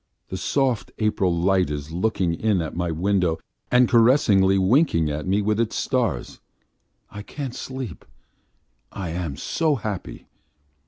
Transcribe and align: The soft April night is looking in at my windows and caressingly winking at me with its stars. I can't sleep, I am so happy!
The 0.29 0.37
soft 0.37 0.91
April 0.97 1.31
night 1.31 1.69
is 1.69 1.91
looking 1.91 2.33
in 2.33 2.59
at 2.59 2.75
my 2.75 2.89
windows 2.89 3.37
and 3.69 3.87
caressingly 3.87 4.57
winking 4.57 5.11
at 5.11 5.27
me 5.27 5.43
with 5.43 5.59
its 5.59 5.75
stars. 5.75 6.39
I 7.11 7.21
can't 7.21 7.53
sleep, 7.53 8.03
I 8.91 9.09
am 9.09 9.37
so 9.37 9.75
happy! 9.75 10.25